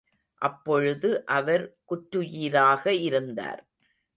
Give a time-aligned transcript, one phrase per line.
[0.41, 3.61] அப்பொழுது அவர் குற்றுயிராக இருந்தார்.